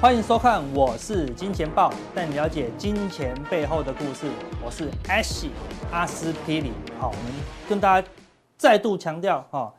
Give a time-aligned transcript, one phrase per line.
[0.00, 4.30] 欢迎收看，我是金钱豹，带你了解金钱背后的故事。
[4.64, 5.50] 我是 Ash
[5.92, 6.72] 阿斯匹林。
[6.98, 7.32] 好，我们
[7.68, 8.08] 跟大家
[8.56, 9.70] 再度强调哈，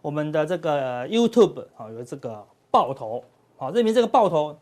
[0.00, 3.24] 我们的这个 YouTube 好有这个爆头，
[3.56, 4.56] 好认明这个爆头，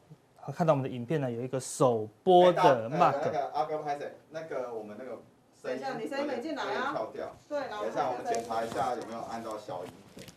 [0.56, 3.16] 看到我们的影片呢有一个首播的 mark。
[3.22, 4.14] 那个阿哥拍谁？
[4.30, 5.20] 那个我们那个
[5.62, 6.92] 声音，你声音没进来啊？
[6.94, 7.36] 跳掉。
[7.50, 9.90] 对，等一下我们检查一下有没有按到小音，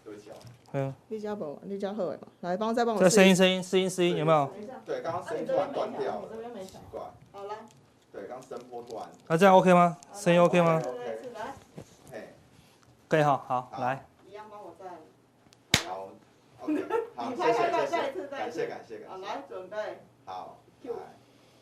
[0.03, 0.35] 对不起啊。
[0.77, 2.99] 嗯，你家宝，你家后尾嘛，来帮再帮我。
[2.99, 4.49] 这声音声音声音声音有没有？
[4.85, 6.27] 对，刚刚声音突然断掉了，
[6.65, 6.99] 奇怪。
[7.31, 7.59] 好来。
[8.11, 9.07] 对，刚声波断。
[9.25, 9.97] 那这样 OK 吗？
[10.13, 11.53] 声音 OK 吗？OK，来。
[12.11, 12.33] 嘿，
[13.07, 14.05] 可以哈，好，来。
[14.27, 15.87] 一样帮我再。
[15.87, 16.09] 好
[16.59, 16.83] ，OK，
[17.15, 19.07] 好，谢谢谢谢，感谢感谢感谢。
[19.07, 19.77] 好，来准备。
[20.25, 20.91] 好，来，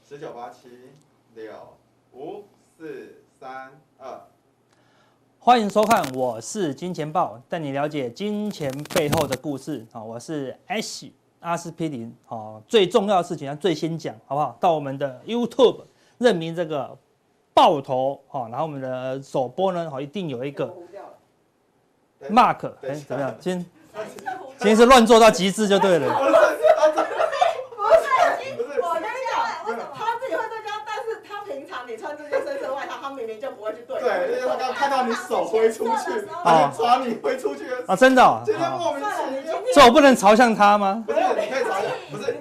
[0.09, 0.89] 十九八七
[1.35, 1.53] 六
[2.13, 4.32] 五四三二。
[5.45, 9.85] 欢迎收看，我是金钱豹，带你了解金钱背后的故事。
[9.91, 12.15] 好，我是 Ash 阿司匹林。
[12.23, 14.57] 好，最重要的事情要最先讲，好不好？
[14.61, 15.81] 到我们的 YouTube
[16.17, 16.97] 认明这个
[17.53, 20.73] 爆头，好，然后我们的首播呢，好，一定有一个
[22.29, 23.35] Mark，哎，怎么样？
[23.37, 23.65] 今天
[24.59, 26.52] 今天是乱做到极致就对了。
[33.87, 41.03] 对，因为他刚看到你手挥出去，他就，抓你挥出去啊，真的，今天莫名其妙，所以我不能朝向他吗？
[41.05, 42.37] 不是，你可以朝向，不是，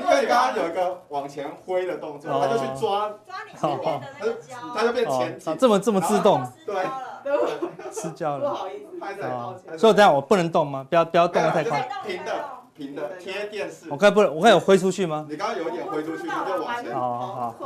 [0.00, 6.76] 因为你刚刚有一个往前挥的动作，他就去抓，抓你前面的那个胶，他就变前进，这么这么自动，对，
[7.92, 10.86] 失焦了，不好意思，拍的，所以这样我不能动吗？
[10.88, 12.32] 不要不要动得太快，平的
[12.78, 15.26] 平的贴电视，我刚不，我刚有挥出去吗？
[15.28, 17.56] 你刚刚有一点挥出去，你就往前，好好好，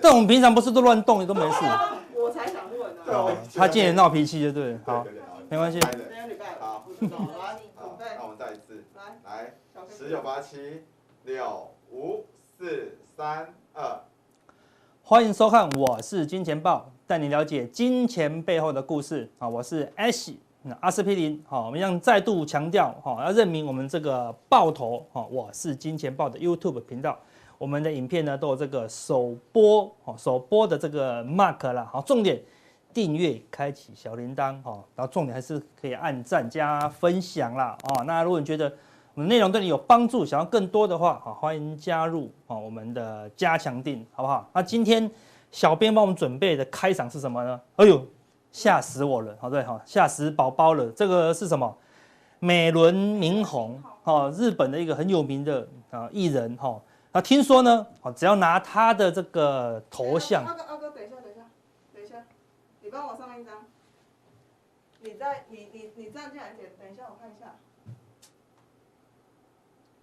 [0.00, 1.58] 但我们平常不是都乱动，你都没事。
[2.16, 3.02] 我才想问呢。
[3.04, 4.80] 对，他今天闹脾气就对了。
[4.86, 5.06] 好，
[5.50, 5.78] 没关系。
[5.82, 5.90] 好，
[6.98, 8.82] 那我们再一次。
[8.96, 9.54] 来，来，
[9.94, 10.82] 十九八七
[11.24, 12.24] 六五
[12.58, 14.00] 四三二。
[15.02, 19.30] 欢迎收看，我是金钱豹，带你了解金钱背后的故事。
[19.38, 20.32] 好，我是 Ash
[20.66, 21.44] 那阿司匹林。
[21.46, 25.06] 好，我们要再度强调，好，要认明我们这个爆头。
[25.12, 27.18] 好，我是金钱豹的 YouTube 频道。
[27.58, 32.40] 我们的影片呢都有这个首播，首播的这个 mark 啦，好，重点
[32.94, 38.02] 订阅、开启小铃铛哈，然后重点还是可以按赞加分享啦哦。
[38.04, 38.72] 那如果你觉得
[39.12, 44.48] 我们内容对你有帮助，想要更多的话，好，欢迎加入哦我们的加强錠，好不好？
[44.54, 45.10] 那今天
[45.50, 47.60] 小编帮我们准备的开场是什么呢？
[47.76, 48.02] 哎呦，
[48.54, 50.88] 吓死我了，好对哈，吓死宝宝了。
[50.92, 51.76] 这个是什么？
[52.38, 56.80] 美轮明宏哦，日本的一个很有名的啊艺人哈。
[57.10, 60.44] 那听说呢，哦，只要拿他的这个头像。
[60.44, 61.42] 阿哥，阿哥，等一下，等一下，
[61.92, 62.24] 等一下，
[62.80, 63.54] 你帮我上一张。
[65.00, 67.56] 你再，你你你站进来点，等一下我看一下。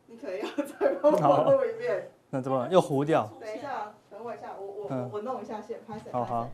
[0.07, 2.11] 你可以要再帮我录一遍。
[2.29, 3.29] 那怎么又糊掉？
[3.39, 6.11] 等一下，等我一下，我我我弄一下线，拍谁？
[6.11, 6.49] 好好。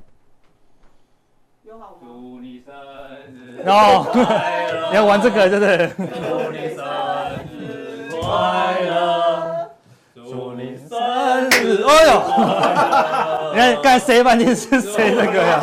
[1.67, 2.07] 有好吗？
[2.07, 2.73] 祝你生
[3.35, 4.07] 日哦，
[4.89, 5.91] 你 要玩这个，对不对？
[5.97, 6.03] 祝
[6.53, 6.85] 你生
[7.59, 9.69] 日快乐。
[10.15, 10.97] 祝你生
[11.49, 11.83] 日！
[11.83, 15.59] 哎呦， 你看刚才谁半天是谁这个呀？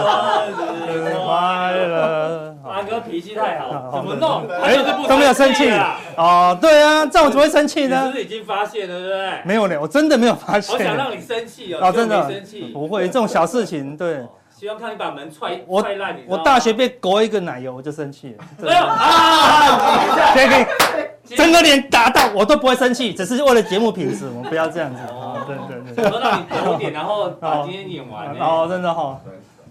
[0.54, 2.54] 生日快乐！
[2.64, 4.46] 阿哥脾气太好，怎么弄？
[4.62, 4.76] 哎，
[5.08, 5.70] 都没有生气
[6.18, 8.02] 哦，对啊，这样我怎么会生气呢？
[8.04, 9.40] 你是不是已经发现了，对不对？
[9.46, 10.74] 没有呢，我真的没有发现。
[10.74, 14.22] 我想让你生气哦，哦，真的生气，不会这种小事情，对。
[14.64, 18.44] 希望看你把门踹我踹烂，你我大学被勾一个奶油，我就生气了。
[18.66, 20.32] 哎呦啊！
[20.32, 25.02] 可以可以，整个脸打到我都不会生气，只是为了节目品质，我们不要这样子。
[25.10, 26.10] 哦，对对对。
[26.10, 28.34] 我让你多点，然后把今天演完。
[28.38, 29.20] 哦，真的好。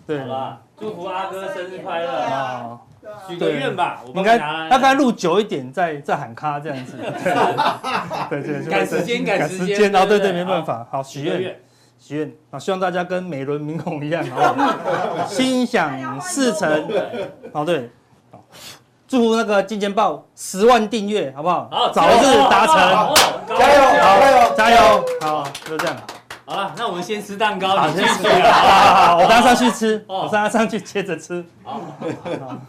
[0.05, 0.19] 对。
[0.19, 2.77] 好吧，祝福阿哥生日快乐啊！
[3.27, 6.97] 许个愿吧，我应该他刚才录久一点，再再喊卡这样子。
[8.29, 8.69] 对对对。
[8.69, 9.95] 赶时间，赶时间。
[9.95, 10.85] 哦，对对，没办法。
[10.91, 11.55] 好，许愿。
[12.05, 12.59] 许愿啊！
[12.59, 15.25] 希望大家跟美轮明宏一样，好不好？
[15.25, 16.91] 心想事成。
[17.53, 17.89] 好，对，
[19.07, 21.69] 祝福那个金钱豹十万订阅，好不好？
[21.71, 22.75] 好，早日达成，
[23.57, 25.05] 加油，加油，加油！
[25.21, 25.95] 好，就这样。
[26.43, 28.27] 好了，那我们先吃蛋糕，你先吃。
[28.27, 31.41] 好好好，我等下上去吃，我等下上去接着吃。
[31.63, 31.79] 好，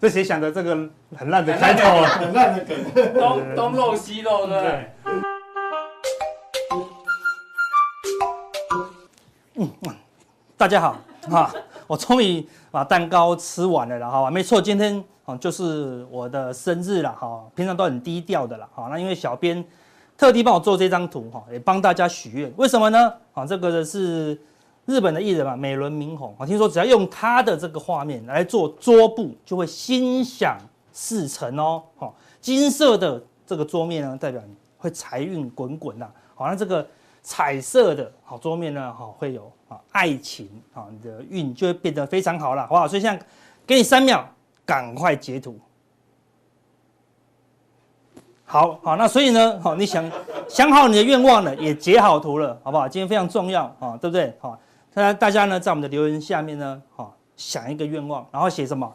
[0.00, 2.08] 这谁想的这个很烂的开头啊？
[2.10, 4.94] 很烂的梗，东东漏西漏，对不对？
[9.64, 9.94] 嗯，
[10.58, 11.50] 大家好，哈，
[11.86, 19.64] 我终于把蛋糕吃完了了，哈，没错，今天啊就是我的生日了，哈，平常都很低调的了，哈，那因为小编
[20.18, 23.10] 特地帮我做这张图，哈，也帮大家许愿，为什么呢？
[23.32, 24.38] 啊，这个是
[24.84, 30.58] 日本的艺人嘛，美轮明宏，啊，听说只要用他的这个画面来做桌布，就会心想
[30.92, 32.12] 事成哦，哈，
[32.42, 36.06] 金色的这个桌面呢，代表你会财运滚滚呐。
[36.34, 36.86] 好，那这个
[37.24, 42.86] 彩色的好桌面呢，好会有啊爱情啊，你的运就会变得非常好了，好不好？
[42.86, 43.26] 所以现在
[43.66, 44.28] 给你三秒，
[44.66, 45.58] 赶快截图。
[48.44, 50.08] 好好，那所以呢，好，你想
[50.46, 52.86] 想好你的愿望了，也截好图了，好不好？
[52.86, 54.36] 今天非常重要啊，对不对？
[54.38, 54.60] 好，
[54.92, 58.94] 大大家呢在我们的留言下面呢，好想一个愿望，然后写什么？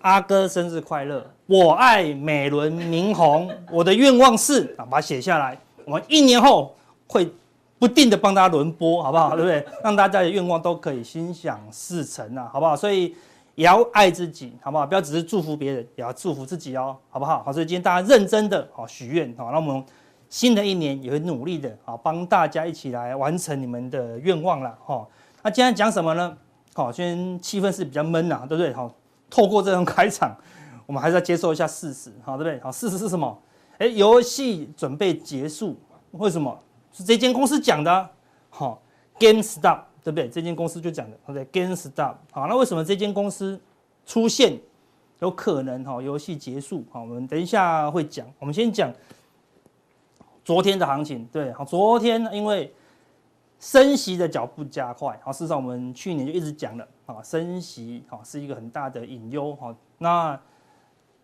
[0.00, 5.56] 阿哥生日快乐，我爱美轮明宏，我的愿望是啊，把它写下来。
[5.84, 6.76] 我们一年后
[7.06, 7.32] 会
[7.78, 9.30] 不定的帮大家轮播，好不好？
[9.36, 9.64] 对不对？
[9.82, 12.76] 让大家的愿望都可以心想事成啊，好不好？
[12.76, 13.14] 所以
[13.54, 14.86] 也要爱自己，好不好？
[14.86, 17.42] 不要只是祝福别人，也要祝福自己哦，好不好？
[17.42, 19.84] 好，所以今天大家认真的好许愿，好，那我们
[20.28, 25.06] 新的一年也会努力的，好帮大家一起来完成你们的愿望了，哈。
[25.42, 26.36] 那今天讲什么呢？
[26.74, 28.72] 好，今天气氛是比较闷呐，对不对？
[28.72, 28.92] 好。
[29.30, 30.34] 透过这种开场，
[30.86, 32.58] 我们还是要接受一下事实，好，对不对？
[32.62, 33.38] 好，事实是什么？
[33.76, 35.78] 哎，游戏准备结束，
[36.12, 36.58] 为什么？
[36.92, 38.10] 是这间公司讲的，
[38.50, 38.80] 好
[39.18, 40.28] ，GameStop，对不对？
[40.28, 43.60] 这间公司就讲的，对不对？GameStop，好，那为什么这间公司
[44.06, 44.58] 出现
[45.20, 46.84] 有可能哈游戏结束？
[46.90, 48.92] 好，我们等一下会讲，我们先讲
[50.44, 52.72] 昨天的行情，对，好，昨天因为。
[53.60, 60.40] 升息的脚步加快，好，事实上我们去年就一直讲了，啊，升息，好，是一个很大的隐忧，好，那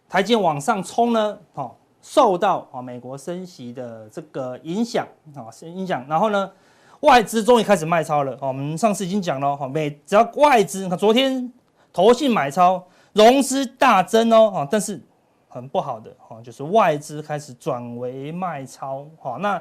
[0.08, 6.52] 台阶往上冲呢，好，受到啊美国升息的这个影响，啊，影响，然后呢，
[7.00, 11.50] 外资终于开始卖超了，我们上次已经讲了，哈，每只要外资，昨天
[11.94, 12.84] 投信买超，
[13.14, 15.00] 融资大增哦，啊，但是
[15.48, 19.60] 很不好的，哈，就是外资开始转为卖超，好，那。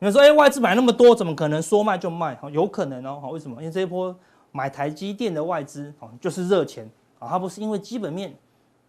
[0.00, 2.38] 你们说，哎，外资买那么多，怎么可能说卖就卖？
[2.52, 3.60] 有可能哦，为什么？
[3.60, 4.14] 因为这一波
[4.52, 6.88] 买台积电的外资，就是热钱
[7.18, 8.32] 啊，它不是因为基本面，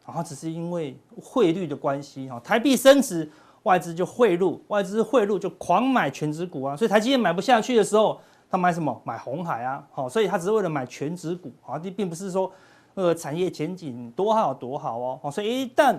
[0.09, 3.29] 啊，它只是因为汇率的关系，哈，台币升值，
[3.63, 8.19] 外资就汇入，外资汇入就狂买全值股啊，所以台积电买不下去的时候，
[8.49, 8.99] 他买什么？
[9.03, 12.51] 买红海啊，好，所以他只是为了买全值股啊，这并不是说，
[12.95, 15.97] 呃，产业前景多好多好哦，所以一旦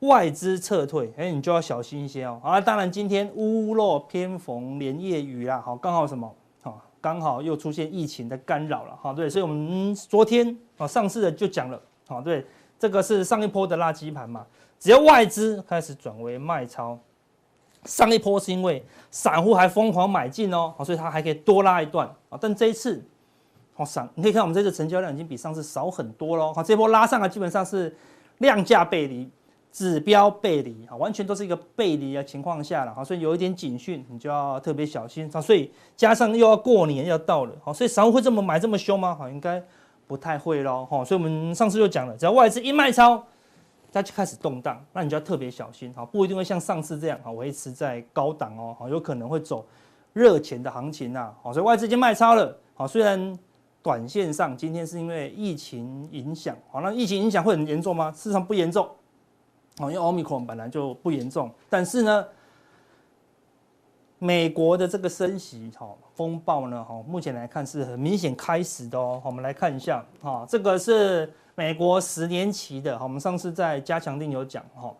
[0.00, 2.40] 外资撤退，哎，你就要小心一些哦。
[2.42, 6.34] 啊，当然今天屋漏偏逢连夜雨啦，好，刚好什么？
[6.60, 12.44] 好，刚好又出现疫情的干扰了，哈，对，所以我们昨天啊上次的就讲了，好，对，
[12.82, 14.44] 这个是上一波的垃圾盘嘛，
[14.80, 16.98] 只要外资开始转为卖超，
[17.84, 23.00] 上一波是因为散户还疯狂买进哦，所以它还可以多拉一段啊，但这一次，
[23.72, 27.96] 好散，你可以看我们这次成交量已经比上次少很多喽，好，这波拉上来基本上是
[28.38, 29.30] 量价背离。
[29.70, 35.40] 指标背离啊，完全都是一个背离的情况下了哈，所以有一点警讯，你就要特别小心啊。
[35.40, 39.14] 所以加上又要过年要到了，好，所以散户会这么买这么凶吗？
[39.14, 39.62] 好，应该
[40.12, 41.02] 不太会喽哈。
[41.02, 43.24] 所以我们上次就讲了，只要外资一卖超，
[43.90, 49.64] 它就开始动荡，那你就要特别小心啊，不一定会像上次这样啊维持在高档哦，好，有可能会走
[50.12, 51.32] 热钱的行情呐。
[51.42, 53.38] 好，所以外资已经卖超了，好，虽然
[53.82, 58.10] 短线上今天是因为疫情影响，好，那疫情影响会很严重吗？
[58.10, 58.86] 事实上不严重。
[59.78, 62.22] 哦，因为奥密克戎本来就不严重，但是呢，
[64.22, 69.20] 美国的这个升息哈风暴呢，哈目前来看是很明显开始的哦。
[69.24, 74.94] 我们来看一下，哈，这个是美国十年期的，哈，我们上次在加强定有讲，哈，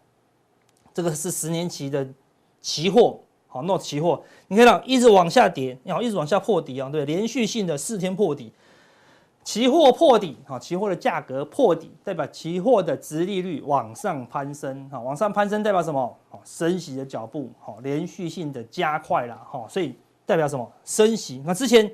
[0.93, 2.05] 这个是十年期的
[2.61, 8.53] 期货，好，Note 期货，你看到一直往下跌，然后一直往下破底啊，对，连续性的四天破底。
[9.45, 16.17] 期货破底，哈，期货的价格破底，代表期货的殖利率往上攀升，哈，往上攀升代表什么？
[16.31, 20.71] 好，升息的脚步，好，连续性的加快了，哈，所以代表什么？
[20.85, 21.43] 升息。
[21.45, 21.85] 那之前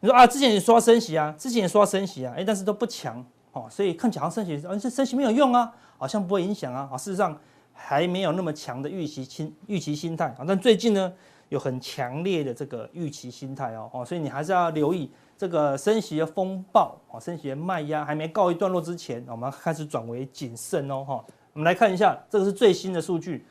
[0.00, 7.34] 你说啊，之前也说升息啊，之前也说升息啊，哎，但是都不强，哦，所以看起来升息，而且升息没有用啊，好像不会影响啊，啊，事实上
[7.72, 11.10] 还没有那么强的预期心预期心态啊，但最近呢，
[11.48, 15.10] 有很强烈的这个预期心态哦，哦，所以你还是要留意。
[15.40, 21.24] 这个升息的风暴啊，升息的卖压还没告一段落之前，我们开始转为谨慎哦，哈。
[21.54, 23.46] 我们来看一下，这个是最新的数据，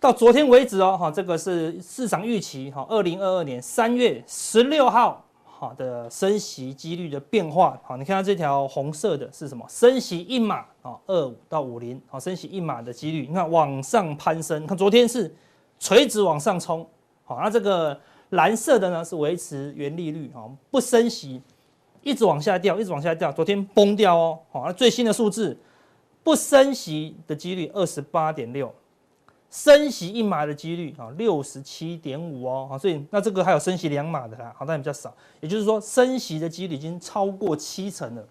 [0.00, 9.66] 到昨天为止哦，哈，这个是市场预期哈，二零二二年三月十六号好的升息几率的变化，好，你看到这条红色的是什么？
[9.68, 15.36] 升息一码啊，二五到五零，好，升息一码的几率，你看往上攀升，看昨天是
[15.78, 16.88] 垂直往上冲，
[17.26, 18.00] 好，那这个。
[18.30, 21.40] 蓝色的呢是维持原利率啊，不升息，
[22.02, 23.32] 一直往下掉，一直往下掉。
[23.32, 25.56] 昨天崩掉哦，好，那最新的数字，
[26.22, 28.74] 不升息的几率二十八点六，
[29.50, 38.28] 升息一码的几率啊六十七点五哦，好，所以那这个还有升息两码的啦，好，但比较少，也就是说升息的几率已经超过七成了，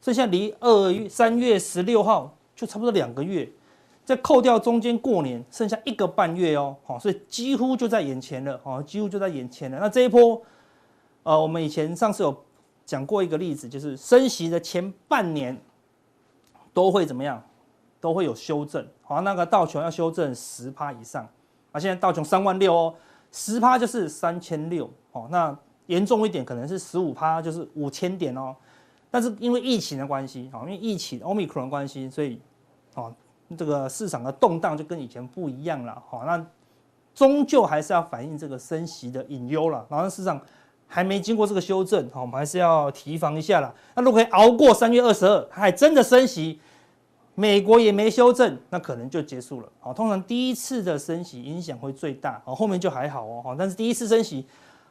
[0.00, 3.50] 所以现在离二月三月十六号就差不多两个月，
[4.04, 9.78] 再扣掉中间过年，剩下一个半月哦，好，所以几乎就在眼前了，哦，几乎就在眼前了。
[9.80, 10.42] 那这一波，
[11.22, 12.44] 呃，我们以前上次有
[12.84, 15.58] 讲过一个例子，就是升息的前半年
[16.74, 17.42] 都会怎么样，
[17.98, 21.26] 都会有修正，好，那个道琼要修正十趴以上，
[21.72, 22.94] 啊，现在道琼三万六哦，
[23.32, 25.56] 十趴就是三千六，哦，那
[25.86, 28.54] 严重一点可能是十五趴，就是五千点哦。
[29.10, 32.38] 但是因为疫情的关系，好，因为疫情 Omicron 关系，所以，
[32.96, 33.14] 哦。
[33.56, 36.44] 这个市场的动荡就跟以前不一样了，好，那
[37.14, 39.86] 终究还是要反映这个升息的隐忧了。
[39.88, 40.40] 然后市场
[40.88, 43.72] 还没经过这个修正，好，我们还是要提防一下了。
[43.94, 46.58] 那如果可以熬过三月二十二，还真的升息，
[47.34, 49.68] 美国也没修正，那可能就结束了。
[49.78, 53.40] 好，通常第一次的升息影响会最大，好，后面就还好哦。
[53.44, 54.44] 好，但是第一次升息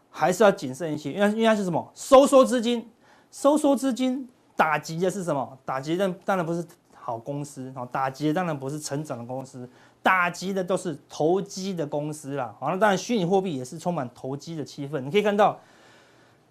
[0.09, 1.91] 还是要谨慎一些，因为因为它是什么？
[1.93, 2.87] 收缩资金，
[3.31, 5.57] 收缩资金打击的是什么？
[5.65, 6.65] 打击的当然不是。
[7.05, 9.69] 好公司，好打击的当然不是成长的公司，
[10.01, 12.55] 打击的都是投机的公司啦。
[12.57, 15.01] 好，那当然虚拟货币也是充满投机的气氛。
[15.01, 15.59] 你可以看到，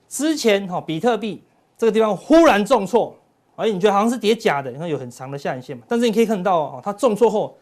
[0.08, 1.42] 之前哈比特币
[1.78, 3.16] 这个地方忽然重挫，
[3.56, 5.84] 而你觉得好像是跌假的，你看有很长的下影线嘛。
[5.88, 7.56] 但是你可以看到哦，它重挫后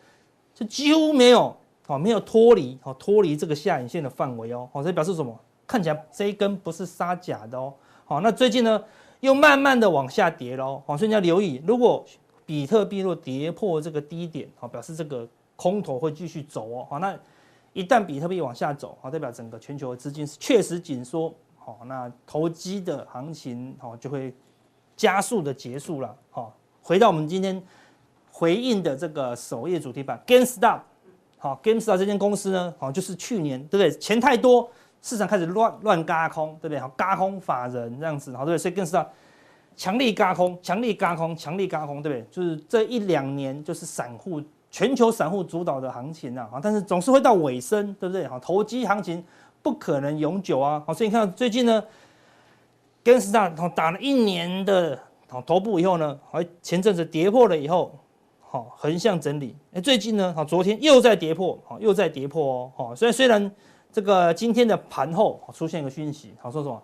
[0.52, 1.56] 就几乎没有
[1.87, 4.68] 哦，没有脱离哦，脱离这个下影线的范围哦。
[4.73, 5.38] 好，这表示什么？
[5.64, 7.73] 看起来这一根不是杀假的哦。
[8.04, 8.82] 好，那最近呢
[9.20, 10.82] 又慢慢的往下跌喽。
[10.85, 12.04] 好，所以你要留意，如果
[12.50, 16.85] 比特币若跌破这个低点，好，表示这个空头会继续走哦。
[16.90, 17.16] 好，那
[17.73, 24.35] 一旦比特币往下走，好，代表整个全球的资金是确实紧缩，好，那投机的行情，好，就会
[24.97, 26.12] 加速的结束了。
[26.28, 26.52] 好，
[26.83, 27.62] 回到我们今天
[28.33, 30.80] 回应的这个首页主题板，GameStop，
[31.38, 33.97] 好，GameStop 这间公司呢，好，就是去年对不对？
[34.00, 34.69] 钱太多，
[35.00, 36.80] 市场开始乱乱轧空，对不对？
[36.80, 38.59] 好，轧空法人这样子，好，对不对？
[38.59, 39.07] 所以 GameStop。
[39.77, 42.27] 强力轧空，强力轧空，强力轧空，对不对？
[42.31, 48.27] 就是这一两年，就是散户全球散户主导的行情啊，但是总是会到尾声，对不对？
[48.29, 49.25] 好，投机行情
[49.62, 51.83] 不可能永久啊，好，所以你看最近呢
[53.03, 54.99] 跟士大打了一年的
[55.47, 57.99] 头部以后呢，好，前阵子跌破了以后，
[58.41, 63.50] 好，横向整理，哎，最近呢，好，昨天又在跌破，好，又在跌破哦，好，所以虽然
[63.91, 66.83] 这个今天的盘后出现一个讯息，好，说什么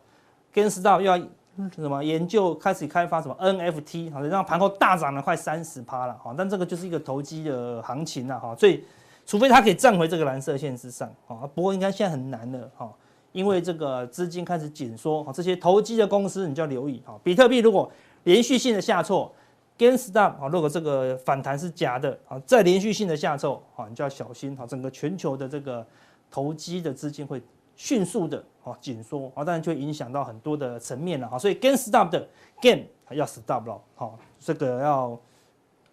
[0.55, 1.26] ，GameStop 又要。
[1.75, 8.84] 什么研究开始开发什么 NFT，好，让盘后大涨了快三十趴了，哈，但这个就是一个投机的行情了，哈，所以
[9.25, 12.92] 除非它可以站回这个蓝色线之上，哈，不过应该现在很难了，哈，
[13.32, 17.90] 因为这个资金开始紧缩，哈，这些投机的公司你就要留意，哈，比特币如果
[18.25, 19.32] 连续性的下挫
[19.78, 25.86] ，GameStop，啊，如果这个反弹是假的，啊，再连续性的下挫，啊，你就要小心，哈，整个全球的这个
[26.30, 27.42] 投机的资金会。
[27.76, 32.26] 迅速的哦紧缩啊，当然就影响到很多的层面了啊，所以 gain stop 的
[32.61, 35.18] gain 要 stop 了，好，这个要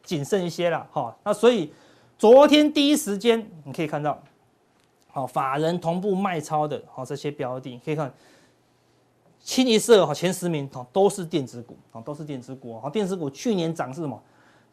[0.02, 1.16] 谨慎一些了哈。
[1.24, 1.72] 那所以
[2.18, 4.18] 昨天第一时间你可以看到，
[5.10, 8.12] 好，法人同步卖超的，好，这些标的可以看，
[9.40, 14.20] 清一色哈前十名哦都是电子股啊，都是电子股啊，电子股去年涨是什么？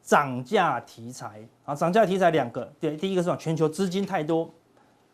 [0.03, 3.37] 涨价题材啊，涨价题材两个，对，第一个是什么？
[3.37, 4.49] 全球资金太多。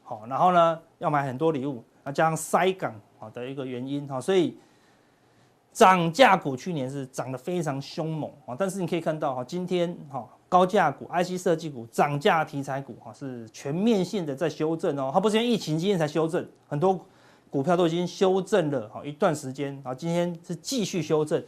[0.08, 4.56] 好，然后呢，要买很多礼物，啊，加上塞港好的一个原因哈，所以
[5.72, 17.04] 涨价股去年是涨得非常凶猛啊，但是你可以看到哈，今天哈高价股、IC 设计股、涨价题材股哈是全面性的在修正哦，它不是因为疫情今天才修正，很多
[17.50, 21.42] 股票都已经修正了好一段时间啊，今天是继续修正，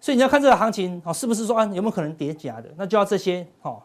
[0.00, 2.72] 所以你要看这个行情好，是不是说啊有没有可能跌假的？
[2.78, 3.78] 那就要这些哈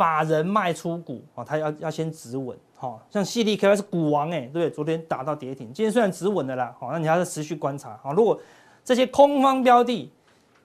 [0.00, 2.56] 法人卖出股啊，他要要先止稳。
[2.74, 4.70] 好像 CDKY 是股王哎，对不对？
[4.70, 8.00] 昨天打到跌停，今天虽然止稳了啦，好，那你还是持续观察。
[8.02, 8.40] 好，如果
[8.82, 10.10] 这些空方标的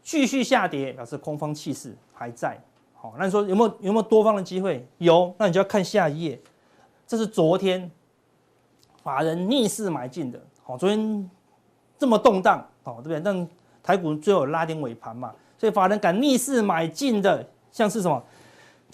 [0.01, 2.58] 继续下跌，表示空方气势还在。
[2.94, 4.88] 好，那你说有没有有没有多方的机会？
[5.00, 6.39] 有，那你就要看下一页。
[7.06, 7.92] 这是昨天
[9.04, 10.39] 法人逆势买进的。
[10.63, 11.30] 好，昨天
[12.00, 13.20] 这么动荡，好，对不对？
[13.20, 13.50] 但
[13.84, 18.24] 台股最后拉点尾盘嘛，所以法人敢逆势买进的，像是什么？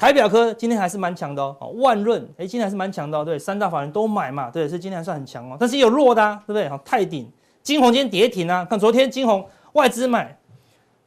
[0.02, 6.68] 台表科今天还是蛮强的哦，万润哎，今天还是蛮强的哦，对，三大法人都买嘛，对，所以今天还算很强哦，但是也有弱的，啊，对不对？
[6.68, 7.32] 好，泰鼎、
[7.62, 10.36] 晶宏今天跌停啊，看昨天晶宏外资买，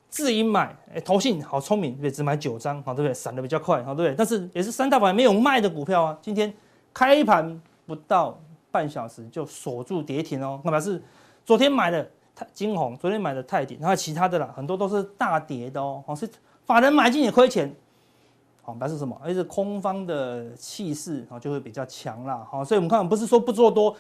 [0.09, 3.13] 自营买，哎，投信好聪明，对，只买九张，好，对不对？
[3.13, 4.15] 闪得比较快，好，对不对？
[4.17, 6.55] 但是也是三大法人没有卖的股票啊，今天
[6.93, 11.03] 开盘不到半小时就锁住跌停哦，那表示
[11.45, 16.31] 昨天买的泰晶宏，昨天买的泰鼎，然后其他的啦，很多都是大跌的哦，好，是
[16.65, 17.75] 法人买进也亏钱。
[18.67, 19.15] 好，表示什么？
[19.23, 22.47] 而是空方的气势啊，就会比较强啦。
[22.51, 23.95] 好，所以我们看，不是说不做多，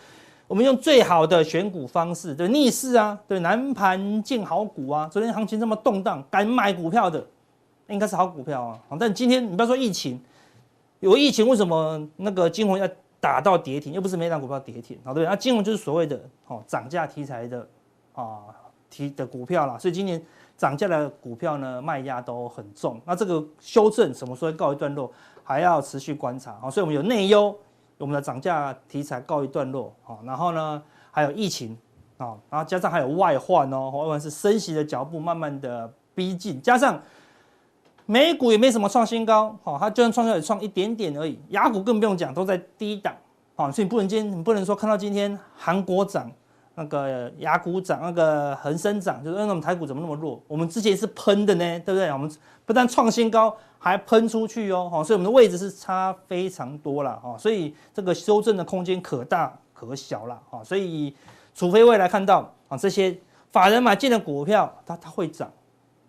[0.46, 5.06] 我们用最好的选股方式，对逆势啊，对南盘进好股啊。
[5.12, 7.22] 昨天行情这么动荡，敢买股票的，
[7.88, 8.80] 应该是好股票啊。
[8.88, 10.18] 好，但今天你不要说疫情，
[11.00, 12.88] 有疫情，为什么那个金红要
[13.20, 13.92] 打到跌停？
[13.92, 17.68] 又不是每档股票跌停，好对，那金红就是所谓的哦涨价题材的
[18.14, 18.38] 啊
[18.88, 20.22] 提的股票啦，所以今年
[20.56, 23.00] 涨价的股票呢卖压都很重。
[23.04, 25.10] 那这个修正什么时候告一段落，
[25.42, 26.70] 还要持续观察啊。
[26.70, 27.54] 所以我们有内忧，
[27.98, 31.76] 我们的涨价题材告一段落啊，然后呢还有疫情
[32.18, 37.00] 啊，然后加上还有外患哦，外患是升息的脚步慢慢的逼近，加上。
[38.06, 41.40] 美股也没什么创新高，好，它就算创新高也创一点点而已。
[41.48, 43.14] 雅股更不用讲，都在低档，
[43.56, 46.30] 好，所以不能今天你不能说看到今天韩国涨，
[46.76, 50.42] 那个亚股涨，那个恒生涨，就是那我们台股怎么那么弱？
[50.48, 52.08] 我们之前是喷的呢，对不对？
[52.10, 52.30] 我们
[52.66, 61.14] 不但创新高，还喷出去哦，所以我们的位置是差非常多了，哈，所以这个修正的空间可大可小了，哈，所以
[61.54, 63.16] 除非未来看到啊这些
[63.52, 65.50] 法人买进的股票，它它会涨。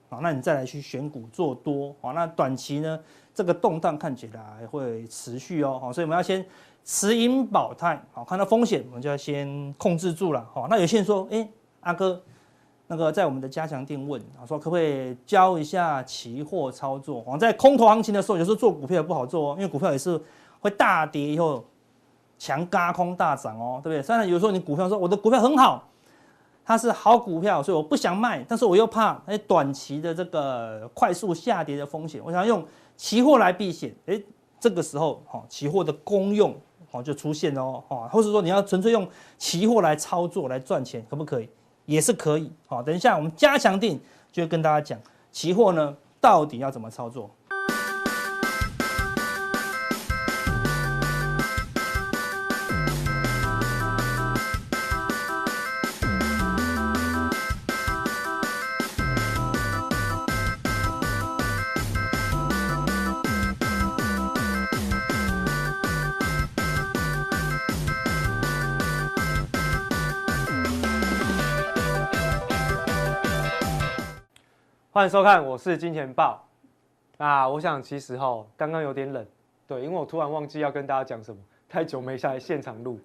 [0.08, 3.00] 好，那你再来去选股做多，好，那短期呢，
[3.34, 6.46] 这个动荡看起来会持续哦，所以我们要先
[6.86, 11.46] 持盈保泰，好，看到风险我们就要先控制住了，好，那有些人说，哎，
[11.82, 12.22] 阿哥，
[12.88, 17.24] 那个在我们的加强錠问，啊，说可不可以教一下期货操作？
[17.26, 20.22] 好，在空头行情的时候，有时候做股票也不好做哦，因为股票也是
[20.60, 21.66] 会大跌以后
[22.38, 24.08] 强轧空大涨哦，对不对？
[24.08, 25.84] 当然有时候你股票说我的股票很好。
[26.68, 32.66] 它是好股票，所以我不想卖，但是我又怕哎短期的这个快速下跌的风险，我想用
[32.98, 33.96] 期货来避险。
[34.08, 34.20] 哎，
[34.60, 36.56] 这个时候好，期货的功用
[36.96, 41.50] 哦就出现哦哦，或者说你要纯粹用期货来操作来赚钱，可不可以？
[41.86, 42.52] 也是可以。
[42.68, 44.00] 好，等一下我们加强定
[44.32, 45.00] 就会跟大家讲
[45.32, 47.30] 期货呢到底要怎么操作。
[74.96, 76.42] 欢迎收看，我是金钱豹。
[77.18, 79.28] 啊，我想其实哈，刚刚有点冷，
[79.68, 82.98] 对，因为我突然忘记要跟大家讲什么，太久没下来现场录。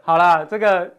[0.00, 0.94] 好啦，这个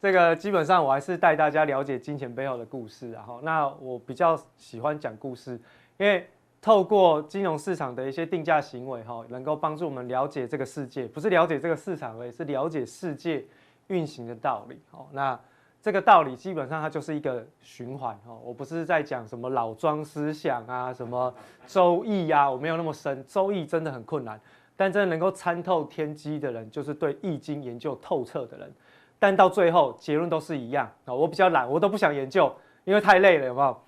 [0.00, 5.60] 这个基本上我还是带大家了解金钱背后的故事，然后那我比较喜欢讲故事，
[5.96, 6.24] 因为
[6.62, 13.44] 透过金融市场的一些定价行为哈，能够帮助我们了解这个世界，不是了解这个市场而，是了解世界
[13.88, 14.80] 运行的道理。
[14.92, 15.36] 好，那。
[15.86, 21.32] 这个道理基本上它就是一个循环哦，我不是在讲什么老庄思想啊，什么
[21.64, 24.40] 周易啊，我没有那么深，周易真的很困难。
[24.74, 28.74] 但真的能够参透天机的人，就是对易经研究透彻的人。
[29.20, 33.80] 但到最后结论都是一样啊，我比较懒，我都不想研究，因为太累了，有没有？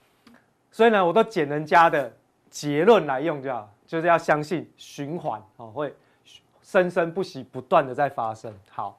[0.70, 2.12] 所以呢，我都捡人家的
[2.48, 5.92] 结论来用就好，就是要相信循环哦，会
[6.62, 8.54] 生生不息，不断的在发生。
[8.70, 8.96] 好。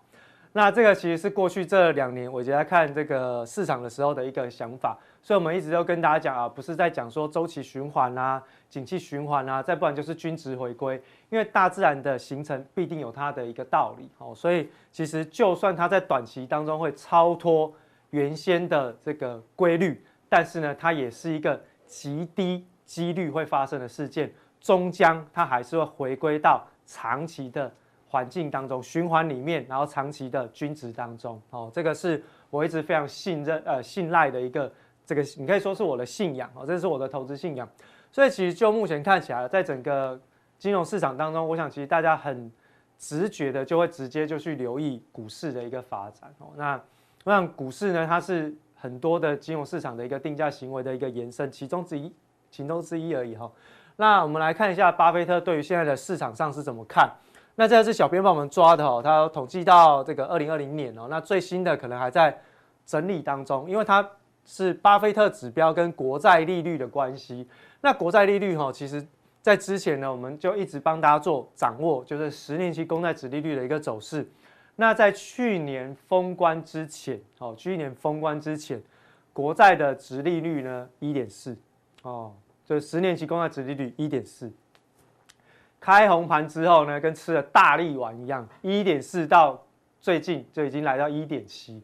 [0.52, 17.72] 那这个其实是过去这两年，我觉得看这个市场的时候的一个想法，所以我们一直都跟大家讲啊，不是在讲说周期循环啊、景气循环啊，再不然就是均值回归，因为大自然的形成必定有它的一个道理哦，所以其实就算它在短期当中会超脱
[18.10, 27.72] 原先的这个规律，但是呢，它也是一个极低几率会发生的事件，终将它还是会回归到长期的。
[28.10, 34.72] 环境当中循环里面，然后长期的均值当中，哦，这个是我一直非常信任呃信赖的一个
[35.06, 37.70] 这个，你可以说是我的信仰哦，这是我的投资信仰。
[38.12, 40.20] 所以其实就目前看起来，在整个
[40.58, 42.52] 金融市场当中，我想其实大家很
[42.98, 46.48] 直觉的就会直接就去留意股市的一个发展哦。
[46.56, 46.82] 那
[47.26, 52.12] 我想股市呢，它是很多的金融市场的一个定价行为的一个延伸，其中之一，
[52.50, 53.52] 其中之一而已哈。
[53.98, 57.08] 那我们来看一下巴菲特对于现在的市场上是怎么看。
[57.60, 62.40] 那这是小编帮我们抓的哦，他统计到这个二零二零年哦，那最新的可能还在
[62.86, 64.10] 整理当中，因为它
[64.46, 67.46] 是巴菲特指标跟国债利率的关系。
[67.82, 69.06] 那国债利率哈，其实
[69.42, 74.26] 在之前呢，我们就一直帮大家做掌握，就是十年期公债殖利率的一个走势。
[74.78, 78.82] 那在去年封关之前，哦，去年封关之前，
[79.34, 81.58] 国债的殖利率呢一点四，
[82.04, 82.32] 哦，
[82.66, 84.50] 就是十年期公债殖利率一点四。
[85.80, 89.62] 开红盘之后呢，跟吃了大力丸一样，一点四到
[90.00, 91.82] 最近就已经来到一点七，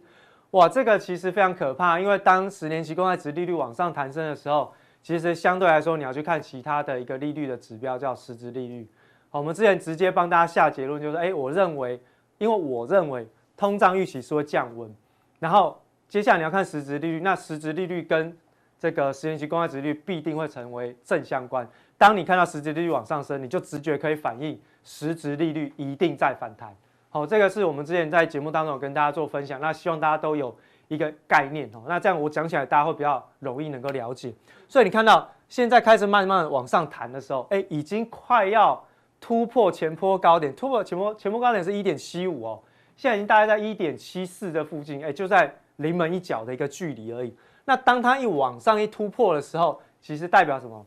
[0.51, 8.87] 哇，这个其实非常可怕，因为当十年期公债殖利率往上弹升的时候，其实相对来说你要去看其他的一个利率的指标，叫实质利率。
[9.29, 12.01] 好，我们之前直接帮大家下结论，就是哎，我认为，
[12.37, 13.27] 因为我认为
[13.57, 14.93] 通胀预期是会降温，
[15.39, 18.37] 然后接下来你要看实质利率，那实质利率跟
[18.79, 21.67] 这个十年期公债殖利率必定会成为正相关。
[21.97, 26.75] 当你看到实质利率往上升，你就直觉可以反映实质利率一定在反弹。
[27.09, 30.53] 好，这个是我们之前在节目当中有跟大家做分享，那希望大家都有
[30.89, 31.83] 一个概念哦。
[31.87, 34.33] 那这样我讲起来，大家会比较容易能够了解。
[34.67, 38.83] 所以你看到现在开始慢慢往上弹的时候，哎，已经快要
[39.21, 42.59] 突破前波高点，突破前波前波高点是一点七五哦，
[42.97, 47.33] 现在已经大概在一点七四的附近，哎，就在临门一脚的一个距离而已。
[47.63, 50.85] 那当它一往上一突破的时候，其实代表什么？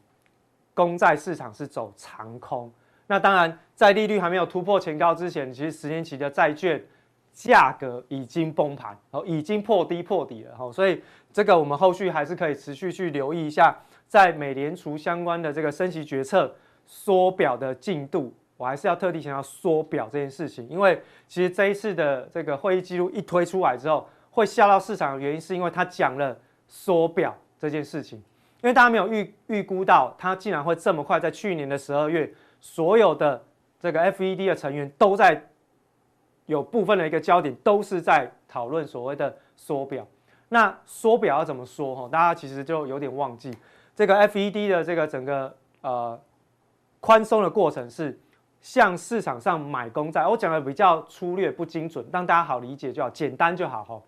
[0.78, 2.72] 公债市场是走长空。
[3.08, 6.80] 那当然，在利率还没有突破前高之前，其实十年期的债券
[7.32, 10.70] 价格已经崩盘，哦，已经破低破底了，哈。
[10.70, 16.54] 所以这个我们后续还是可以持续去留意一下，在美联储相关的这个升息决策
[16.86, 18.32] 缩表的进度。
[18.56, 26.38] 我还是要特地想要缩表这件事情，因为其实这一次的这个会议记录一推出来之后，会吓到市场的原因，是因为他讲了。
[26.70, 28.22] 缩表这件事情，
[28.60, 32.28] 因为大家没有预预估到，它竟然会这么快，在去年的十二月，
[32.60, 33.40] 所有的
[33.78, 35.40] 这个 FED 的成员都在
[36.46, 40.04] 有部分的一个焦点，都是在讨论所谓的缩表。
[40.48, 41.94] 那缩表要怎么说？
[41.94, 43.56] 哈，大家其实就有点忘记，
[43.94, 46.20] 这个 FED 的这个整个呃
[46.98, 48.18] 宽松的过程是
[48.60, 50.26] 向市场上买公债。
[50.26, 54.02] 我讲的比较粗略不精准，让大家好理解就好，简单就好哈。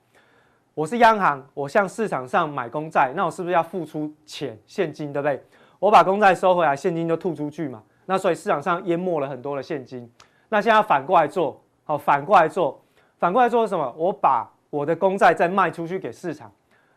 [0.75, 5.43] 我是央行，我向市场上买公债，那我是不是要付出钱现金，对不对？
[5.79, 7.83] 我把公债收回来，现金就吐出去嘛。
[8.07, 10.11] 那所以市场上淹没了很多的现金。
[10.49, 12.81] 那现在反过来做，好，反过来做，
[13.19, 13.93] 反过来做是什么？
[13.97, 16.51] 我把我的公债再卖出去给市场。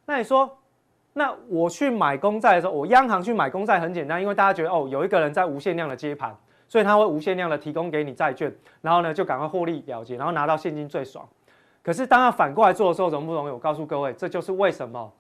[0.06, 0.58] 那你说，
[1.14, 6.36] 那我去买公债的时候，我央行去买公债很简单，因为大家觉得哦，有一个人在无限量的接盘，
[6.70, 11.28] 所以他会无限量的提供给你债券，然后呢就赶快获利了结，然后拿到现金最爽。
[11.84, 13.52] 可是，当要反过来做的时候，容不容易？
[13.52, 15.12] 我告诉各位，这就是为什么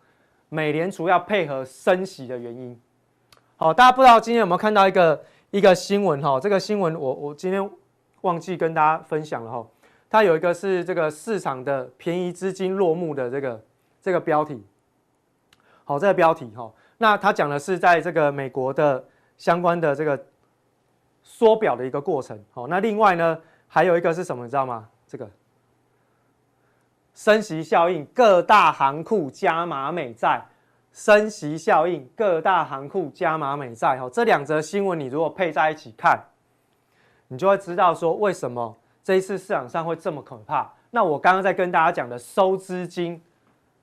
[0.47, 2.79] 美联储要配合升息的原因。
[3.57, 5.21] 好，大家不知道今天有没有看到一个
[5.51, 6.21] 一个新闻？
[6.21, 7.69] 哈，这个新闻我我今天
[8.21, 9.67] 忘记跟大家分享了哈。
[10.09, 13.61] 它有一个是这个市场的便宜资金落幕的这个
[14.01, 14.63] 这个标题。
[15.83, 19.03] 好，这个标题哈，那它讲的是在这个美国的
[19.37, 20.17] 相关的这个
[21.23, 22.41] 缩表的一个过程。
[22.53, 24.45] 好，那另外呢，还有一个是什么？
[24.45, 24.87] 你知道吗？
[25.05, 25.29] 这个。
[27.13, 30.43] 升息效应，各大行库加码美债。
[30.91, 33.99] 升息效应，各大行库加码美债。
[33.99, 36.19] 哈，这两则新闻你如果配在一起看，
[37.27, 40.71] 你就会知道说为什么这一次市场上会这么可怕。
[40.91, 43.21] 那我刚刚在跟大家讲的收资金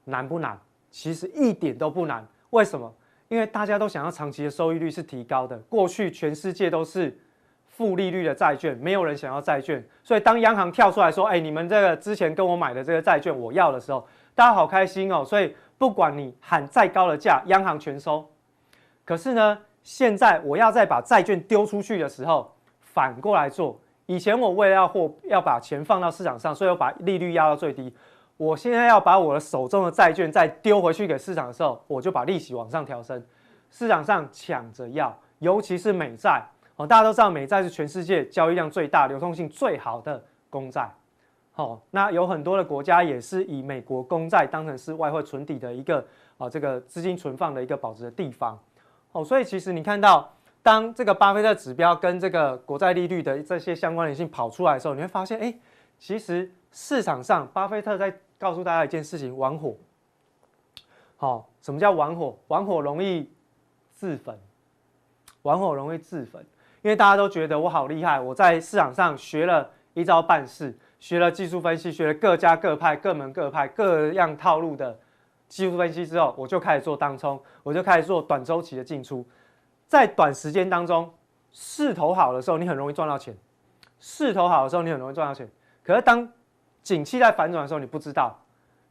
[0.05, 0.59] 难不难？
[0.91, 2.27] 其实一点都不难。
[2.51, 2.93] 为什么？
[3.29, 5.57] 因为大家都想要长期的收益率是提高的。
[5.69, 7.17] 过去全世界都是。
[7.81, 18.23] 负利率的债券，没有人想要债券，所以当央行跳出来说：“哎，你们这个之前跟我买的这个债券，我要的时候，大家好开心哦。”所以不管你喊再高的价，央行全收。
[19.03, 23.81] 可是呢，现在我要再把债券丢出去的时候，反过来做。
[24.05, 27.91] 以前我为了要货要把钱放到市场上，所以我把利率压到最低。
[28.37, 33.25] 我现在要把我的手中的债券再丢回去给市场的时候，我就把利息往上调升。
[33.71, 36.43] 市场上抢着要，尤其是美债。
[36.87, 40.91] 大家都知道美债是全世界交易量最大、流通性最好的公债。
[41.57, 46.03] 哦，那有很多的国家也是以美国公债当成是外汇存底的一个
[46.39, 48.59] 啊，这个资金存放的一个保值的地方。
[49.13, 55.55] 哦，所以其实你看到，当这个巴菲特指标跟这个国债利率的这些相关联性跑出来的时候，你会发现，哎，
[55.99, 59.75] 其实市场上巴菲特在告诉大家一件事情：玩火。
[61.17, 62.39] 好，什么叫玩火？
[62.49, 63.31] 玩火容易
[63.93, 64.39] 自焚，
[65.43, 66.43] 玩火容易自焚。
[66.83, 74.99] 因为大家都觉得我好厉害，我在市场上学了一招半式，学了技术分析，学了各家各派、各门各派各样套路的
[75.47, 79.23] 技术分析之后，我就开始做当冲，我就开始做短周期的进出。
[79.87, 81.13] 在短时间当中，
[81.53, 83.35] 势头好的时候，你很容易赚到钱；
[83.99, 85.47] 势头好的时候，你很容易赚到钱。
[85.83, 86.27] 可是当
[86.83, 88.35] 景气在反转的时候，你不知道，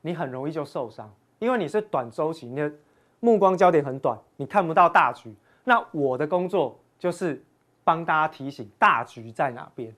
[0.02, 2.72] 你很容易就受伤，因为你是短周期，你的
[3.20, 5.34] 目光焦点很短，你看不到大局。
[5.64, 7.44] 那我的工作就是。
[7.90, 9.92] 帮大家提醒大局在哪边。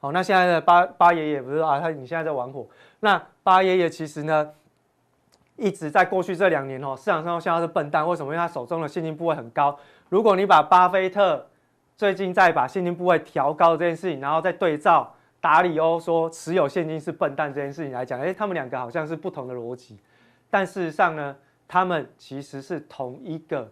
[0.00, 1.78] 好，那现在的巴巴爷爷不是啊？
[1.78, 2.66] 他你现在在玩火。
[2.98, 4.50] 那巴爷爷其实呢，
[5.54, 8.32] 一直在过去这两年哦，市场上像他是笨蛋，为什么？
[8.34, 9.78] 因为他手中的现金部位很高。
[10.08, 11.46] 如果你把巴菲特
[11.96, 19.96] 最近在把现金部位调高这件事情，然后再对照达里欧说持有现金是笨蛋这件事情来讲，诶，他们两个好像是不同的逻辑。
[20.50, 21.36] 但事实上呢，
[21.68, 23.70] 他们其实是同一个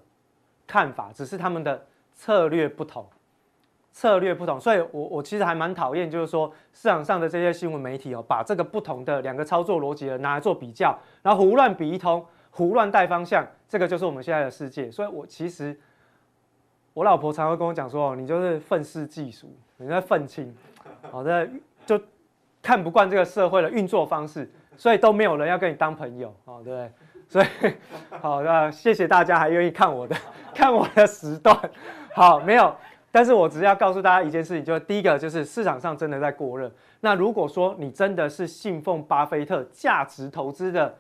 [0.65, 1.85] 看法，只是他们的
[2.15, 3.05] 策略不同。
[3.95, 14.91] 策略不同，所以我我其实还蛮讨厌，就是说市场上的这些新闻媒体哦，把这个不同的两个操作逻辑拿来做比较，然后胡乱比一通胡乱带方向，这个就是我们现在的世界。
[14.91, 15.79] 所以我其实
[16.93, 20.53] 我老婆常会跟我讲说，你就是愤世嫉俗，你在愤青，
[21.13, 21.49] 好的
[21.87, 22.01] 就
[22.61, 26.93] 看不惯这个社会的运作方式，所以都没有人要跟你当朋友，哦，对不对？
[27.29, 27.47] 所以
[28.21, 30.17] 好，那谢谢大家还愿意看我的
[30.53, 31.57] 看我的时段，
[32.13, 32.75] 好，没有。
[33.15, 36.69] 但是我只是要告诉大家一件事情，就是第一个就是市场上真的在过热。
[36.99, 40.93] 那如果说你真的是信奉巴菲特价值投资的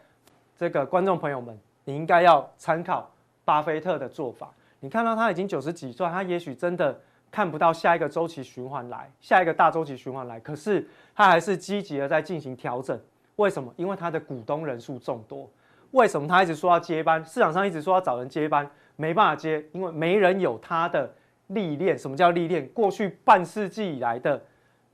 [0.56, 3.10] 这个观众朋友们，你应该要参考
[3.44, 4.48] 巴菲特的做法。
[4.78, 6.96] 你看到他已经九十几岁，他也许真的
[7.32, 12.96] 看不到下一个周期循环来，下一个大周期循环来，可是他还是积极的在进行调整。
[13.34, 13.74] 为什么？
[13.76, 15.50] 因为他的股东人数众多。
[15.90, 17.24] 为什么他一直说要接班？
[17.24, 21.12] 市场上一直说要找人接班，没办法接，因为没人有他的。
[21.48, 22.66] 历练，什么叫历练？
[22.68, 24.42] 过去半世纪以来的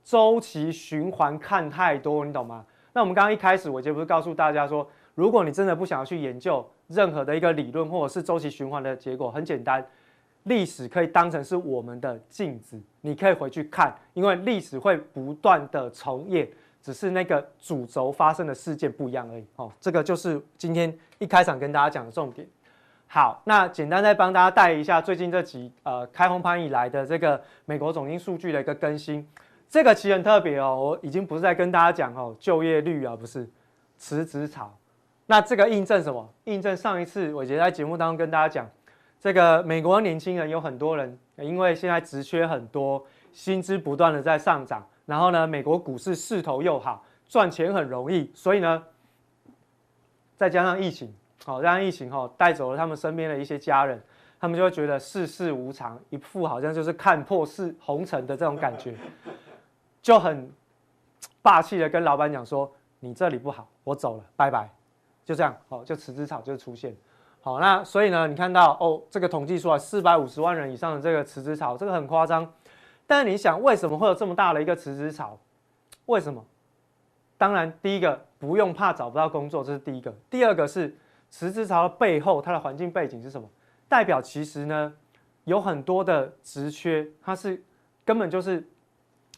[0.03, 2.65] 周期循环看太多，你懂吗？
[2.93, 4.85] 那我们刚刚一开始，我就不是告诉大家说，
[5.15, 9.85] 如果你真的不想要去研究任何的一个理论或者是周期循环的结果，很简单，
[10.43, 16.45] 历史可以当成是我们的镜子，你可以回去看，因为历史会不断的重演，
[16.81, 19.45] 只是那个主轴发生的事件不一样而已。
[19.55, 22.45] 哦，这个就是今天一开场跟大家讲的重点。
[23.13, 29.27] 好，那简单再帮大家带一下最近这几呃开红盘以来的这个美国总经数据的一个更新。
[29.69, 33.49] 这个其实很特别哦，我已经不是在跟大家讲哦就业率啊，不是
[33.97, 34.73] 辞职潮。
[35.25, 36.25] 那这个印证什么？
[36.45, 38.69] 印证上一次我觉得在节目当中跟大家讲，
[39.19, 48.81] 这个美国年轻人有很多人因为现在职缺很多，薪资不断的在上涨，然后呢，美国股市势头又好，赚钱很容易，所以呢，
[50.37, 51.13] 再加上疫情。
[51.43, 53.99] 好，让疫情哈带走了他们身边的一些家人，
[54.39, 58.95] 他们就会觉得世事无常，一副好像就是看破世红尘的这种感觉，
[60.03, 60.51] 就很
[61.41, 64.69] 霸气的跟老板讲说：“你这里不好，我走了，拜拜。”
[65.25, 66.95] 就这样，好，就辞职潮就出现。
[67.41, 72.47] 好，那所以呢，你看到哦，这个统计出来四百五十万人以上的这个辞职潮，这个很夸张。
[73.07, 75.35] 但是你想，为什么会有这么大的一个辞职潮？
[76.05, 76.45] 为什么？
[77.35, 80.13] 当然，第一个不用怕找不到工作，这是第一个。
[80.29, 80.95] 第二个是。
[81.31, 83.49] 辞职潮的背后，它的环境背景是什么？
[83.89, 84.93] 代表其实呢，
[85.45, 87.63] 有很多的职缺，它是
[88.05, 88.63] 根本就是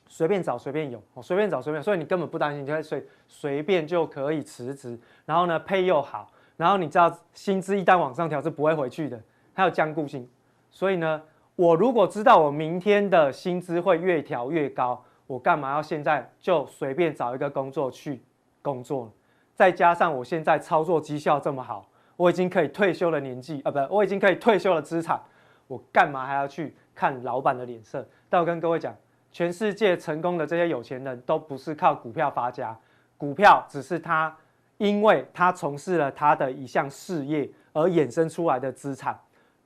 [0.10, 5.00] 随便找随便有，随便找随便，所以你根本不担心，你就随随便就可以辞职。
[5.26, 9.22] 然后呢配又好，然后你知道薪资一旦往上调是不会回去的，
[9.54, 10.28] 还有僵固性。
[10.72, 11.22] 所以呢，
[11.56, 18.22] 我如果知道我明天的薪资会越调越高，我干嘛要现在就随便找一个工作去
[18.62, 19.12] 工作呢？
[19.56, 25.22] 再加上我现在操作绩效这么好，我已经可以退休的年纪啊，不，我已经可以退休的资产，
[25.68, 28.08] 我干嘛还要去看老板的脸色？
[28.30, 28.96] 但我跟各位讲，
[29.32, 32.76] 全世界成功的这些有钱人都不是靠股票发家，
[33.18, 34.36] 股票只是他
[34.78, 39.18] 因为他从事了他的一项事业而衍生出来的资产，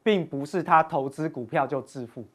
[0.03, 2.25] 并不是他投资股票就致富。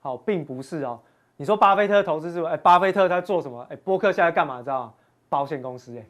[0.00, 0.98] 好，并不是哦。
[1.36, 2.46] 你说巴菲特投资是不？
[2.46, 3.64] 哎，巴菲特在做什么？
[3.70, 4.58] 哎，波克夏在干嘛？
[4.60, 4.92] 知道？
[5.28, 6.04] 保险公司哎。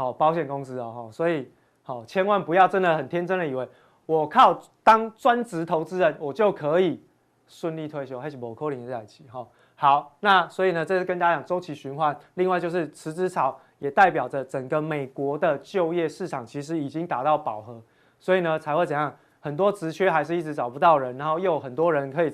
[0.00, 1.46] 好，保险公司哦，所以
[1.82, 3.68] 好，千万不要真的很天真的以为
[4.06, 7.04] 我靠当专职投资人，我就可以
[7.46, 9.46] 顺利退休，还是不可能在一起哈。
[9.76, 12.18] 好，那所以呢，这是跟大家讲周期循环。
[12.36, 17.78] 另外就是辞职潮，也代表着整个美国的就业市场其实已经达到饱和，
[18.18, 22.32] 所以呢才会怎样，很多职缺还是一直找不到人，然后又有很多人可以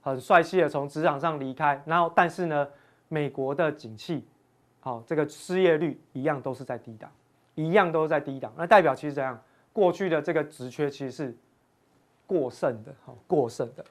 [0.00, 2.66] 很帅气的从职场上离开，然后但是呢，
[3.06, 4.26] 美国的景气。
[4.86, 7.10] 好，这个失业率一样都是在低档，
[7.56, 8.52] 一样都是在低档。
[8.56, 9.36] 那代表其实怎样？
[9.72, 11.36] 过去的这个职缺其实是
[12.24, 13.84] 过剩的，好，过剩的。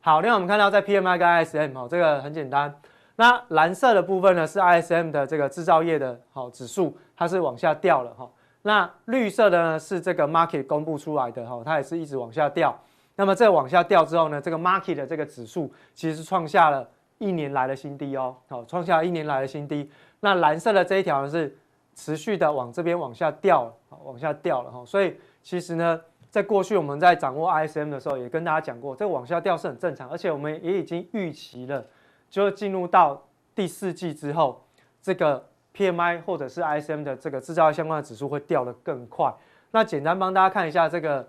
[0.00, 2.74] 好，另外我们看到在 PMI 跟 ISM，好，这个很简单。
[3.14, 8.28] 那蓝色的部分呢是 ISM 的这个制造业的好指数，它是往下掉了哈。
[8.62, 12.76] 那绿色的呢是这个 Market 公布出来的哈，它也是一直往下掉。
[13.14, 19.88] 那么这往下掉之后呢，这个 Market 的这个指数其实是创下了一年来的新低哦，好，创下一年来的新低。
[20.20, 21.56] 那蓝色的这一条呢是
[21.94, 23.72] 持续的往这边往下掉，
[24.04, 24.84] 往下掉了哈。
[24.86, 31.84] 所以其实呢，在过去我们在掌握 ISM 的时候，也跟大家讲过，这个往下掉是很正常，而且我们也已经预期了，
[32.30, 33.22] 就进入到
[33.54, 34.62] 第四季之后，
[35.02, 39.32] 这个 PMI 或者是 ISM 的这个制造业相关的指数会掉得更快。
[39.70, 41.26] 那简单帮大家看一下这个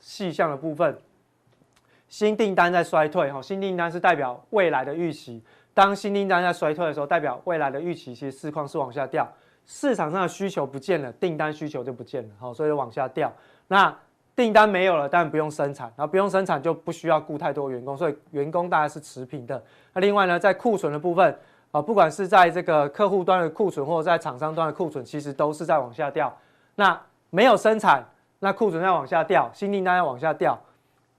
[0.00, 0.98] 细项的部分，
[2.08, 5.42] 新订单在衰退哈，新订单是代表未来的预期。
[5.74, 9.26] 当新订单在衰退的时候，代表未来的预期其实市况是往下掉，
[9.64, 13.32] 市场上的需求不见了，订单需求就不见了，好，所以就往下掉。
[13.68, 13.94] 那
[14.34, 19.62] 订单没有了，但不用生产，然后不用生产就不需要雇太多员工，所以员工大概是持平的。
[19.92, 21.38] 那另外呢，在库存的部分
[21.70, 26.34] 啊，不管是在这个客户端的库存，或者在厂商端的库存，其实都是在往下掉。
[26.74, 26.98] 那
[27.30, 28.04] 没有生产，
[28.40, 30.58] 那库存在往下掉，新订单要往下掉，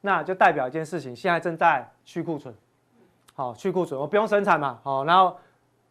[0.01, 2.53] 那就代表一件事情，现在正在去库存。
[3.35, 5.35] 好，去库存，我不用生产嘛，好，然后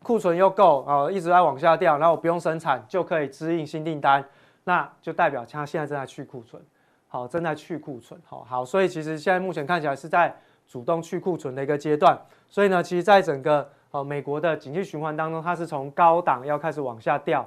[0.01, 4.25] 库存又够，啊，一直在往下掉，然后我不用生产就可以支应新订单，
[4.63, 6.63] 那就代表它现在正在去库存，
[7.09, 10.33] 好，正在去库存，好好，所以其实现在目前看起来是在
[10.69, 12.17] 主动去库存的一个阶段，
[12.49, 17.45] 所以呢，其实在整个呃美国的景气循环当中，它是从高档要开始往下掉，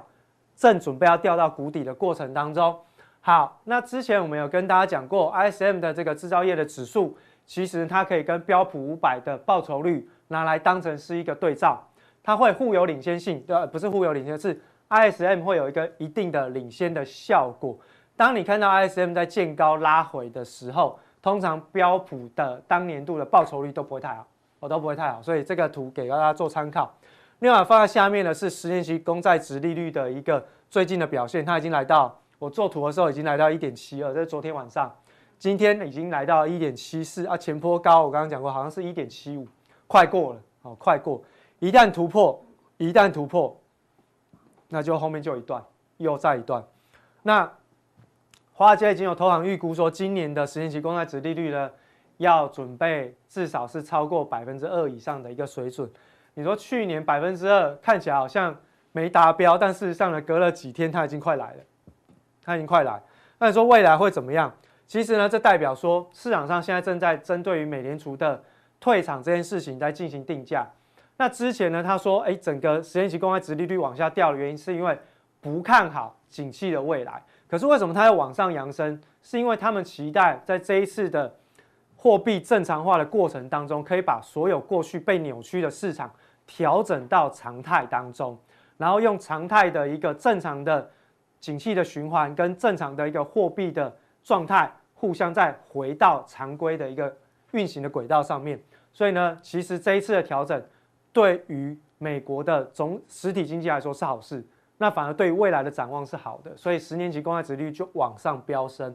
[0.54, 2.78] 正准备要掉到谷底的过程当中。
[3.22, 7.16] 好，那之前我们有跟大家讲过，ISM 的这个制造业的指数。
[7.46, 11.80] 其实它可以跟标普五百的报酬率拿来当成是一个对照，
[12.22, 17.78] 它会互有领先性，对，不是互有领先，是 ISM 会有一个一定的领先的效果。
[18.16, 24.26] 当你看到 ISM 在见高拉回的时候，通常标普的当年度的报酬率都不会太好，
[24.58, 26.92] 我都不会太好，所以这个图给大家做参考。
[27.40, 34.90] 另外放在下面的是十年期公债殖利率的一个最近的表现，它已经来到我做图的时候已经来到一点七二，这是昨天晚上。
[35.38, 39.46] 今天已经来到一点七四啊，前坡高我刚刚讲过，好像是一点七五，
[39.86, 41.22] 快过了，好，快过。
[41.58, 42.42] 一旦突破，
[42.78, 43.54] 一旦突破，
[44.68, 45.62] 那就后面就一段，
[45.98, 46.64] 又再一段。
[47.22, 47.50] 那
[48.52, 51.70] 华尔街已经有投行预估说，今年的十年期公债殖利率呢，
[52.16, 55.90] 要准备至少是超过百分之二以上的一个水准。
[56.34, 58.56] 你说去年百分之二看起来好像
[58.92, 61.60] 没达标，但事实上呢，隔了几天它已经快来了，
[62.42, 63.02] 它已经快来。
[63.38, 64.50] 那你说未来会怎么样？
[64.86, 68.40] 其实呢，这代表说市场上现在正在针对于美联储的
[68.78, 70.64] 退场这件事情在进行定价。
[71.16, 74.96] 那之前呢，他说，哎，整个十年期公开殖利率往下掉的原因是因为
[75.40, 77.20] 不看好景气的未来。
[77.48, 79.00] 可是为什么它要往上扬升？
[79.22, 81.34] 是因为他们期待在这一次的
[81.96, 86.08] 货币正常化的过程当中，可以把所有过去被扭曲的市场
[86.46, 88.38] 调整到常态当中，
[88.76, 90.88] 然后用常态的一个正常的
[91.40, 93.92] 景气的循环跟正常的一个货币的。
[94.26, 97.16] 状态互相再回到常规的一个
[97.52, 98.60] 运行的轨道上面，
[98.92, 100.60] 所以呢，其实这一次的调整
[101.12, 104.44] 对于美国的总实体经济来说是好事，
[104.78, 108.92] 那反而对于未来的展望是好的，所以十年期公债殖利率就往上飙升。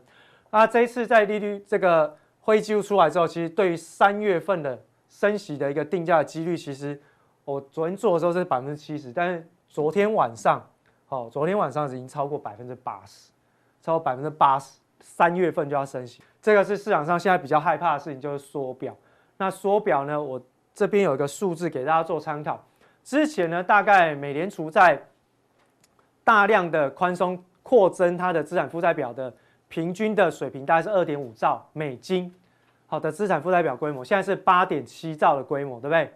[0.50, 7.02] 那这一次在利率这个会议记录出来之后，其实对于三月份的升息的一个定价的几率，其实
[7.46, 10.62] 我昨天做的时候是百分之七十，但是昨天晚上，
[11.08, 13.32] 哦，昨天晚上已经超过百分之八十，
[13.82, 14.81] 超过百分之八十。
[15.02, 18.96] 三月份就要升息，这个是市场上现在比较害怕的事情，就是缩表。
[19.38, 20.42] 那缩表呢，我
[20.74, 22.64] 这边有一个数字给大家做参考。
[23.04, 25.02] 之前呢，大概美联储在
[26.24, 29.34] 大量的宽松扩增它的资产负债表的
[29.68, 32.34] 平均的水平，大概是二点五兆美金，
[32.86, 36.14] 好的资产负债表规模，现在是八点七兆的规模，对不对？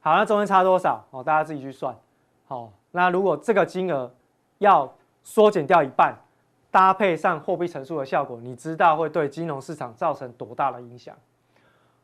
[0.00, 1.04] 好，那中间差多少？
[1.10, 1.96] 哦，大家自己去算。
[2.46, 4.12] 好，那如果这个金额
[4.58, 4.92] 要
[5.22, 6.14] 缩减掉一半。
[6.74, 11.14] 搭配上货币乘数的效果，你知道会对金融市场造成多大的影响？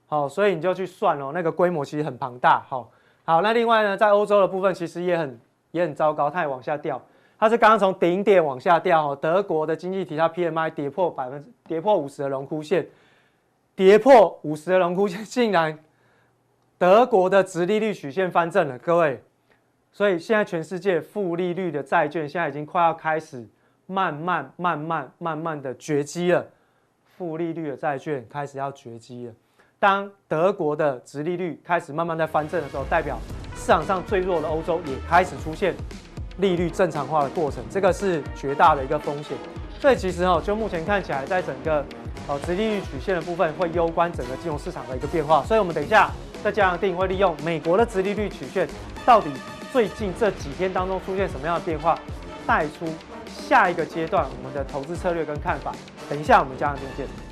[0.07, 2.63] 好，所以你就去算哦，那个规模其实很庞大。
[2.69, 2.89] 好，
[3.25, 5.41] 好，那另外呢，在欧洲的部分其实也很
[5.73, 7.03] 也很糟糕，它也往下掉。
[7.37, 9.19] 它是刚刚从顶点往下掉哦。
[9.21, 12.87] 德国的经济体它 PMI 跌破百分之跌破五十的荣枯线，
[13.75, 15.77] 跌破五十的荣枯线，竟然
[16.79, 19.21] 德国的殖利率曲线翻正了，各位。
[19.91, 23.45] 所以现在全世界负利率的债券现在已经快要开始。
[23.91, 26.47] 慢慢、慢慢、慢慢的绝迹了，
[27.19, 29.33] 负利率的债券开始要绝迹了。
[29.81, 33.19] 当德国的殖利率开始慢慢在翻正的时候，代表
[33.57, 35.75] 市场上最弱的欧洲也开始出现
[36.39, 39.37] 利率正常化的过程，这个是绝大的一个风险。
[39.81, 41.85] 所以其实哦，就目前看起来，在整个
[42.29, 45.43] 哦殖利率曲线的部分会攸关整个金融市场的一个变化。
[45.43, 46.09] 所以我们等一下
[46.45, 48.69] 在加强錠会利用美国的殖利率曲线，
[49.05, 49.33] 到底
[49.73, 51.99] 最近这几天当中出现什么样的变化，
[52.47, 52.87] 带出。
[53.51, 55.75] 下一个阶段，我们的投资策略跟看法，
[56.09, 57.30] 等一下我们加上再见。